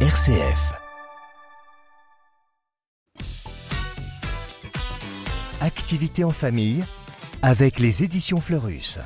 RCF. 0.00 0.74
Activité 5.62 6.22
en 6.22 6.30
famille 6.30 6.84
avec 7.40 7.78
les 7.78 8.02
éditions 8.02 8.38
Fleurus. 8.40 8.98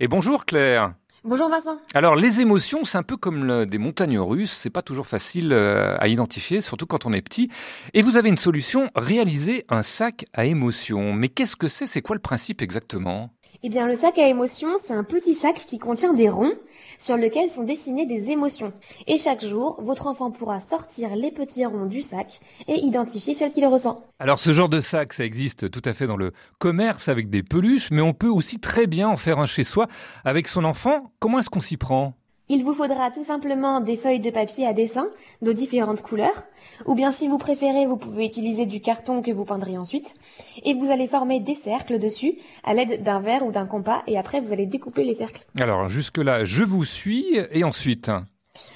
Et 0.00 0.08
bonjour 0.08 0.46
Claire. 0.46 0.94
Bonjour 1.22 1.50
Vincent. 1.50 1.76
Alors 1.94 2.16
les 2.16 2.40
émotions, 2.40 2.84
c'est 2.84 2.96
un 2.98 3.02
peu 3.02 3.18
comme 3.18 3.44
le- 3.44 3.66
des 3.66 3.76
montagnes 3.78 4.18
russes, 4.18 4.52
c'est 4.52 4.70
pas 4.70 4.82
toujours 4.82 5.06
facile 5.06 5.52
euh, 5.52 5.96
à 6.00 6.08
identifier, 6.08 6.62
surtout 6.62 6.86
quand 6.86 7.04
on 7.04 7.12
est 7.12 7.22
petit. 7.22 7.50
Et 7.92 8.00
vous 8.00 8.16
avez 8.16 8.30
une 8.30 8.38
solution, 8.38 8.90
réaliser 8.96 9.64
un 9.68 9.82
sac 9.82 10.24
à 10.32 10.46
émotions. 10.46 11.12
Mais 11.12 11.28
qu'est-ce 11.28 11.56
que 11.56 11.68
c'est? 11.68 11.86
C'est 11.86 12.02
quoi 12.02 12.16
le 12.16 12.22
principe 12.22 12.62
exactement? 12.62 13.30
Eh 13.66 13.70
bien, 13.70 13.86
le 13.86 13.96
sac 13.96 14.18
à 14.18 14.28
émotions, 14.28 14.76
c'est 14.84 14.92
un 14.92 15.04
petit 15.04 15.32
sac 15.32 15.54
qui 15.54 15.78
contient 15.78 16.12
des 16.12 16.28
ronds 16.28 16.52
sur 16.98 17.16
lesquels 17.16 17.48
sont 17.48 17.64
dessinées 17.64 18.04
des 18.04 18.28
émotions. 18.28 18.74
Et 19.06 19.16
chaque 19.16 19.42
jour, 19.42 19.80
votre 19.80 20.06
enfant 20.06 20.30
pourra 20.30 20.60
sortir 20.60 21.16
les 21.16 21.30
petits 21.30 21.64
ronds 21.64 21.86
du 21.86 22.02
sac 22.02 22.40
et 22.68 22.74
identifier 22.74 23.32
celle 23.32 23.50
qu'il 23.50 23.66
ressent. 23.66 24.04
Alors 24.18 24.38
ce 24.38 24.52
genre 24.52 24.68
de 24.68 24.82
sac, 24.82 25.14
ça 25.14 25.24
existe 25.24 25.70
tout 25.70 25.80
à 25.86 25.94
fait 25.94 26.06
dans 26.06 26.18
le 26.18 26.32
commerce 26.58 27.08
avec 27.08 27.30
des 27.30 27.42
peluches, 27.42 27.90
mais 27.90 28.02
on 28.02 28.12
peut 28.12 28.28
aussi 28.28 28.60
très 28.60 28.86
bien 28.86 29.08
en 29.08 29.16
faire 29.16 29.38
un 29.38 29.46
chez 29.46 29.64
soi 29.64 29.86
avec 30.26 30.46
son 30.46 30.64
enfant. 30.64 31.04
Comment 31.18 31.38
est-ce 31.38 31.48
qu'on 31.48 31.60
s'y 31.60 31.78
prend? 31.78 32.12
Il 32.50 32.62
vous 32.62 32.74
faudra 32.74 33.10
tout 33.10 33.24
simplement 33.24 33.80
des 33.80 33.96
feuilles 33.96 34.20
de 34.20 34.28
papier 34.28 34.66
à 34.66 34.74
dessin 34.74 35.08
de 35.40 35.52
différentes 35.52 36.02
couleurs, 36.02 36.44
ou 36.84 36.94
bien 36.94 37.10
si 37.10 37.26
vous 37.26 37.38
préférez, 37.38 37.86
vous 37.86 37.96
pouvez 37.96 38.26
utiliser 38.26 38.66
du 38.66 38.82
carton 38.82 39.22
que 39.22 39.30
vous 39.30 39.46
peindrez 39.46 39.78
ensuite, 39.78 40.14
et 40.62 40.74
vous 40.74 40.90
allez 40.90 41.06
former 41.06 41.40
des 41.40 41.54
cercles 41.54 41.98
dessus 41.98 42.34
à 42.62 42.74
l'aide 42.74 43.02
d'un 43.02 43.20
verre 43.20 43.46
ou 43.46 43.50
d'un 43.50 43.64
compas, 43.64 44.02
et 44.06 44.18
après 44.18 44.42
vous 44.42 44.52
allez 44.52 44.66
découper 44.66 45.04
les 45.04 45.14
cercles. 45.14 45.46
Alors 45.58 45.88
jusque-là, 45.88 46.44
je 46.44 46.64
vous 46.64 46.84
suis, 46.84 47.24
et 47.50 47.64
ensuite 47.64 48.10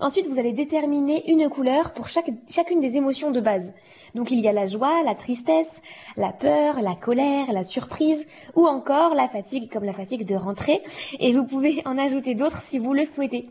Ensuite, 0.00 0.26
vous 0.26 0.38
allez 0.38 0.52
déterminer 0.52 1.30
une 1.30 1.48
couleur 1.48 1.92
pour 1.92 2.08
chacune 2.08 2.80
des 2.80 2.96
émotions 2.96 3.30
de 3.30 3.40
base. 3.40 3.72
Donc 4.14 4.30
il 4.30 4.40
y 4.40 4.48
a 4.48 4.52
la 4.52 4.66
joie, 4.66 5.02
la 5.04 5.14
tristesse, 5.14 5.80
la 6.16 6.32
peur, 6.32 6.82
la 6.82 6.94
colère, 6.94 7.52
la 7.52 7.64
surprise 7.64 8.26
ou 8.54 8.66
encore 8.66 9.14
la 9.14 9.28
fatigue 9.28 9.70
comme 9.72 9.84
la 9.84 9.92
fatigue 9.92 10.26
de 10.26 10.34
rentrer 10.34 10.82
et 11.18 11.32
vous 11.32 11.44
pouvez 11.44 11.82
en 11.86 11.96
ajouter 11.96 12.34
d'autres 12.34 12.62
si 12.62 12.78
vous 12.78 12.92
le 12.92 13.04
souhaitez. 13.04 13.48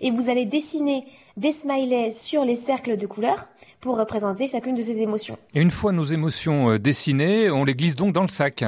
Et 0.00 0.10
vous 0.10 0.28
allez 0.28 0.44
dessiner 0.44 1.04
des 1.36 1.52
smileys 1.52 2.10
sur 2.10 2.44
les 2.44 2.56
cercles 2.56 2.96
de 2.96 3.06
couleurs 3.06 3.46
pour 3.80 3.96
représenter 3.96 4.46
chacune 4.46 4.74
de 4.74 4.82
ces 4.82 4.98
émotions. 4.98 5.38
Et 5.54 5.60
une 5.60 5.70
fois 5.70 5.92
nos 5.92 6.04
émotions 6.04 6.70
euh, 6.70 6.78
dessinées, 6.78 7.50
on 7.50 7.64
les 7.64 7.74
glisse 7.74 7.96
donc 7.96 8.12
dans 8.12 8.22
le 8.22 8.28
sac. 8.28 8.64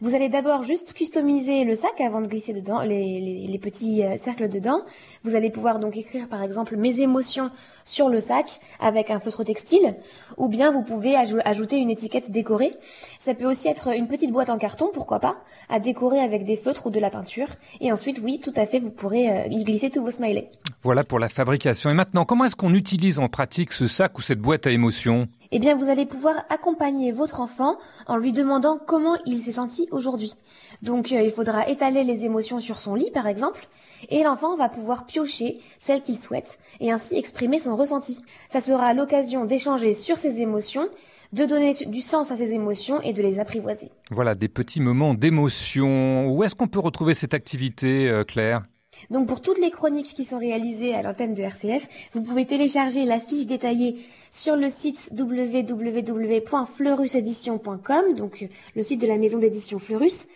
Vous 0.00 0.14
allez 0.14 0.28
d'abord 0.28 0.62
juste 0.64 0.92
customiser 0.92 1.64
le 1.64 1.74
sac 1.74 2.00
avant 2.00 2.20
de 2.20 2.26
glisser 2.26 2.52
dedans 2.52 2.80
les, 2.82 3.46
les- 3.48 3.58
petits 3.58 4.04
euh, 4.04 4.16
cercles 4.16 4.48
dedans. 4.48 4.82
Vous 5.24 5.34
allez 5.34 5.50
pouvoir 5.50 5.78
donc 5.80 5.96
écrire 5.96 6.28
par 6.28 6.42
exemple 6.42 6.76
mes 6.76 7.00
émotions 7.00 7.50
sur 7.84 8.08
le 8.08 8.20
sac 8.20 8.60
avec 8.80 9.10
un 9.10 9.18
feutre 9.18 9.42
textile 9.44 9.96
ou 10.36 10.46
bien 10.48 10.70
vous 10.70 10.82
pouvez 10.82 11.12
aj- 11.14 11.40
ajouter 11.44 11.78
une 11.78 11.90
étiquette 11.90 12.30
décorée. 12.30 12.72
Ça 13.18 13.34
peut 13.34 13.46
aussi 13.46 13.66
être 13.68 13.88
une 13.88 14.06
petite 14.06 14.30
boîte 14.30 14.50
en 14.50 14.58
carton, 14.58 14.90
pourquoi 14.92 15.18
pas, 15.20 15.36
à 15.68 15.80
décorer 15.80 16.20
avec 16.20 16.44
des 16.44 16.56
feutres 16.56 16.86
ou 16.86 16.90
de 16.90 17.00
la 17.00 17.10
peinture. 17.10 17.48
Et 17.80 17.90
ensuite, 17.90 18.20
oui, 18.22 18.40
tout 18.40 18.52
à 18.56 18.66
fait, 18.66 18.78
vous 18.78 18.90
pourrez 18.90 19.28
euh, 19.30 19.46
y 19.50 19.64
glisser 19.64 19.90
tous 19.90 20.02
vos 20.02 20.10
smileys. 20.12 20.48
Voilà 20.82 21.02
pour 21.02 21.18
la 21.18 21.28
fabrication. 21.28 21.90
Et 21.90 21.94
maintenant, 21.94 22.24
comment 22.24 22.44
est-ce 22.44 22.56
qu'on 22.56 22.74
utilise 22.74 23.18
en 23.18 23.28
pratique 23.28 23.72
ce 23.72 23.86
sac 23.88 24.16
ou 24.18 24.22
cette 24.22 24.38
boîte 24.40 24.66
à 24.66 24.70
émotions? 24.70 25.26
Eh 25.50 25.58
bien, 25.58 25.76
vous 25.76 25.88
allez 25.88 26.06
pouvoir 26.06 26.34
accompagner 26.50 27.12
votre 27.12 27.40
enfant 27.40 27.76
en 28.06 28.16
lui 28.16 28.32
demandant 28.32 28.78
comment 28.84 29.16
il 29.26 29.42
s'est 29.42 29.52
senti 29.52 29.88
aujourd'hui. 29.90 30.34
Donc, 30.82 31.12
euh, 31.12 31.22
il 31.22 31.30
faudra 31.30 31.68
étaler 31.68 32.04
les 32.04 32.24
émotions 32.24 32.60
sur 32.60 32.78
son 32.78 32.94
lit, 32.94 33.10
par 33.10 33.26
exemple, 33.26 33.66
et 34.10 34.22
l'enfant 34.22 34.56
va 34.56 34.68
pouvoir 34.68 35.06
piocher 35.06 35.58
celles 35.80 36.02
qu'il 36.02 36.18
souhaite 36.18 36.58
et 36.80 36.92
ainsi 36.92 37.16
exprimer 37.16 37.58
son 37.58 37.76
ressenti. 37.76 38.20
Ça 38.50 38.60
sera 38.60 38.94
l'occasion 38.94 39.44
d'échanger 39.44 39.92
sur 39.92 40.18
ses 40.18 40.40
émotions, 40.40 40.88
de 41.32 41.44
donner 41.44 41.72
du 41.72 42.00
sens 42.00 42.30
à 42.30 42.36
ses 42.36 42.52
émotions 42.52 43.00
et 43.02 43.12
de 43.12 43.22
les 43.22 43.38
apprivoiser. 43.38 43.90
Voilà, 44.10 44.34
des 44.34 44.48
petits 44.48 44.80
moments 44.80 45.14
d'émotion. 45.14 46.28
Où 46.28 46.44
est-ce 46.44 46.54
qu'on 46.54 46.68
peut 46.68 46.78
retrouver 46.78 47.14
cette 47.14 47.34
activité, 47.34 48.08
euh, 48.08 48.24
Claire? 48.24 48.62
Donc 49.10 49.28
pour 49.28 49.40
toutes 49.40 49.58
les 49.58 49.70
chroniques 49.70 50.14
qui 50.14 50.24
sont 50.24 50.38
réalisées 50.38 50.94
à 50.94 51.02
l'antenne 51.02 51.34
de 51.34 51.42
RCF, 51.42 51.88
vous 52.12 52.22
pouvez 52.22 52.46
télécharger 52.46 53.04
la 53.04 53.18
fiche 53.18 53.46
détaillée 53.46 53.96
sur 54.30 54.54
le 54.56 54.68
site 54.68 55.10
www.fleurusédition.com, 55.16 58.14
donc 58.14 58.42
euh, 58.42 58.48
le 58.76 58.82
site 58.82 59.00
de 59.00 59.06
la 59.06 59.16
maison 59.16 59.38
d'édition 59.38 59.78
Fleurus. 59.78 60.26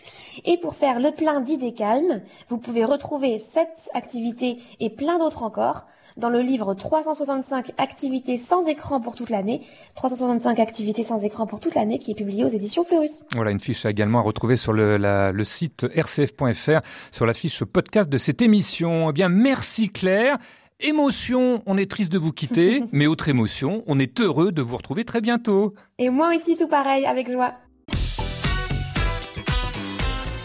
Et 0.45 0.56
pour 0.59 0.75
faire 0.75 1.00
le 1.00 1.12
plein 1.12 1.41
d'idées 1.41 1.75
calmes, 1.75 2.23
vous 2.49 2.59
pouvez 2.59 2.84
retrouver 2.84 3.39
cette 3.39 3.89
activité 3.95 4.59
et 4.81 4.91
plein 4.91 5.19
d'autres 5.19 5.43
encore 5.43 5.87
dans 6.17 6.28
le 6.28 6.41
livre 6.41 6.75
365 6.75 7.73
activités 7.78 8.37
sans 8.37 8.67
écran 8.67 9.00
pour 9.00 9.15
toute 9.15 9.31
l'année, 9.31 9.62
365 9.95 10.59
activités 10.61 11.03
sans 11.03 11.23
écran 11.25 11.47
pour 11.47 11.61
toute 11.61 11.75
l'année 11.75 11.99
qui 11.99 12.11
est 12.11 12.15
publié 12.15 12.45
aux 12.45 12.49
éditions 12.49 12.84
Fleurus. 12.84 13.23
Voilà, 13.34 13.50
une 13.50 13.61
fiche 13.61 13.84
également 13.87 14.19
à 14.19 14.23
retrouver 14.23 14.56
sur 14.56 14.73
le, 14.73 14.97
la- 14.97 15.33
le 15.33 15.45
site 15.45 15.87
rcf.fr, 15.95 16.81
sur 17.11 17.27
la 17.27 17.34
fiche 17.34 17.65
podcast 17.65 18.09
de 18.09 18.19
cette 18.19 18.43
émission. 18.43 19.11
Eh 19.11 19.12
bien, 19.12 19.28
merci 19.28 19.89
Claire. 19.91 20.39
Émotion, 20.81 21.62
on 21.67 21.78
est 21.78 21.89
triste 21.89 22.11
de 22.12 22.19
vous 22.19 22.33
quitter, 22.33 22.83
mais 22.93 23.06
autre 23.06 23.29
émotion, 23.29 23.84
on 23.87 23.99
est 24.00 24.21
heureux 24.21 24.50
de 24.50 24.62
vous 24.62 24.77
retrouver 24.77 25.05
très 25.05 25.21
bientôt. 25.21 25.75
Et 25.99 26.11
moi 26.11 26.34
aussi 26.34 26.56
tout 26.56 26.67
pareil, 26.69 27.06
avec 27.06 27.31
joie. 27.31 27.53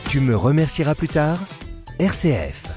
Tu 0.09 0.19
me 0.22 0.35
remercieras 0.35 0.95
plus 0.95 1.07
tard 1.09 1.39
RCF. 1.99 2.67